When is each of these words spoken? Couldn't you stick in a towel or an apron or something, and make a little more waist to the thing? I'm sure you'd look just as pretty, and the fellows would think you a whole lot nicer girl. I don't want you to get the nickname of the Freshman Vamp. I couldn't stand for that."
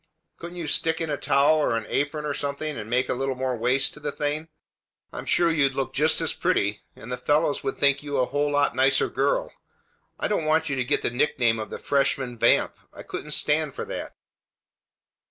Couldn't 0.37 0.57
you 0.57 0.65
stick 0.65 0.99
in 0.99 1.11
a 1.11 1.15
towel 1.15 1.59
or 1.59 1.75
an 1.77 1.85
apron 1.87 2.25
or 2.25 2.33
something, 2.33 2.75
and 2.75 2.89
make 2.89 3.07
a 3.07 3.13
little 3.13 3.35
more 3.35 3.55
waist 3.55 3.93
to 3.93 3.99
the 3.99 4.11
thing? 4.11 4.47
I'm 5.13 5.27
sure 5.27 5.51
you'd 5.51 5.75
look 5.75 5.93
just 5.93 6.19
as 6.21 6.33
pretty, 6.33 6.81
and 6.95 7.11
the 7.11 7.17
fellows 7.17 7.63
would 7.63 7.77
think 7.77 8.01
you 8.01 8.17
a 8.17 8.25
whole 8.25 8.51
lot 8.51 8.75
nicer 8.75 9.09
girl. 9.09 9.53
I 10.19 10.27
don't 10.27 10.45
want 10.45 10.69
you 10.69 10.75
to 10.75 10.83
get 10.83 11.03
the 11.03 11.11
nickname 11.11 11.59
of 11.59 11.69
the 11.69 11.77
Freshman 11.77 12.35
Vamp. 12.39 12.75
I 12.91 13.03
couldn't 13.03 13.29
stand 13.35 13.75
for 13.75 13.85
that." 13.85 14.15